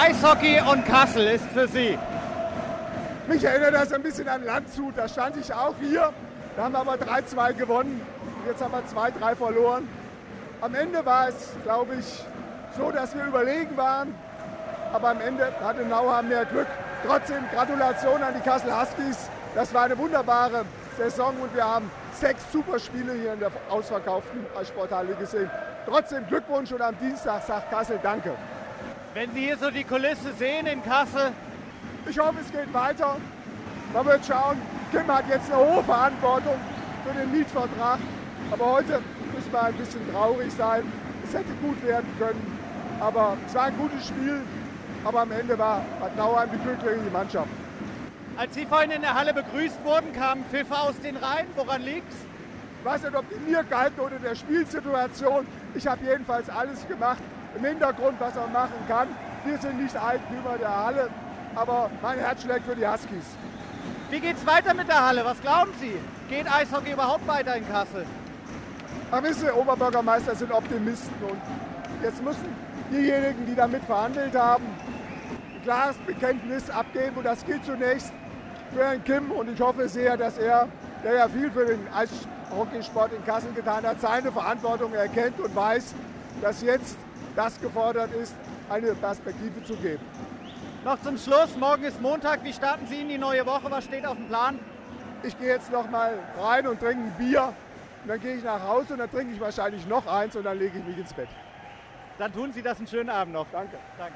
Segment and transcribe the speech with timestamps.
[0.00, 1.98] Eishockey und Kassel ist für Sie.
[3.26, 4.96] Mich erinnert das ein bisschen an Landshut.
[4.96, 6.12] Da stand ich auch hier.
[6.56, 8.00] Da haben wir aber 3-2 gewonnen.
[8.46, 9.88] Jetzt haben wir 2-3 verloren.
[10.60, 12.24] Am Ende war es, glaube ich,
[12.76, 14.14] so, dass wir überlegen waren.
[14.92, 16.68] Aber am Ende hatte Nauheim mehr Glück.
[17.04, 19.28] Trotzdem Gratulation an die Kassel Huskies.
[19.56, 20.64] Das war eine wunderbare
[20.96, 25.50] Saison und wir haben sechs super Spiele hier in der ausverkauften Sporthalle gesehen.
[25.86, 28.30] Trotzdem Glückwunsch und am Dienstag sagt Kassel Danke.
[29.14, 31.32] Wenn Sie hier so die Kulisse sehen in Kassel.
[32.08, 33.16] Ich hoffe, es geht weiter.
[33.94, 34.58] Man wird schauen.
[34.92, 36.56] Kim hat jetzt eine hohe Verantwortung
[37.04, 37.98] für den Mietvertrag.
[38.50, 39.00] Aber heute
[39.34, 40.82] müssen wir ein bisschen traurig sein.
[41.24, 42.58] Es hätte gut werden können.
[43.00, 44.42] Aber es war ein gutes Spiel.
[45.04, 47.48] Aber am Ende war Bad Nauheim die glückliche Mannschaft.
[48.36, 51.46] Als Sie vorhin in der Halle begrüßt wurden, kamen Pfiffe aus den Reihen.
[51.56, 52.16] Woran liegt's?
[52.80, 55.46] Ich weiß nicht, ob die mir galten oder der Spielsituation.
[55.74, 57.22] Ich habe jedenfalls alles gemacht
[57.56, 59.08] im Hintergrund, was man machen kann.
[59.44, 61.08] Wir sind nicht Eigentümer der Halle,
[61.54, 63.24] aber mein Herz schlägt für die Huskies.
[64.10, 65.24] Wie geht's weiter mit der Halle?
[65.24, 65.94] Was glauben Sie?
[66.28, 68.06] Geht Eishockey überhaupt weiter in Kassel?
[69.10, 71.40] Ach, wissen Sie, Oberbürgermeister sind Optimisten und
[72.02, 72.54] jetzt müssen
[72.90, 78.12] diejenigen, die damit verhandelt haben, ein klares Bekenntnis abgeben und das gilt zunächst
[78.72, 80.68] für Herrn Kim und ich hoffe sehr, dass er,
[81.04, 85.94] der ja viel für den Eishockeysport in Kassel getan hat, seine Verantwortung erkennt und weiß,
[86.42, 86.96] dass jetzt
[87.36, 88.34] das gefordert ist,
[88.68, 90.04] eine Perspektive zu geben.
[90.84, 93.70] Noch zum Schluss, morgen ist Montag, wie starten Sie in die neue Woche?
[93.70, 94.58] Was steht auf dem Plan?
[95.22, 97.52] Ich gehe jetzt noch mal rein und trinke ein Bier
[98.02, 100.58] und dann gehe ich nach Hause und dann trinke ich wahrscheinlich noch eins und dann
[100.58, 101.28] lege ich mich ins Bett.
[102.18, 103.46] Dann tun Sie das einen schönen Abend noch.
[103.52, 103.76] Danke.
[103.98, 104.14] Danke.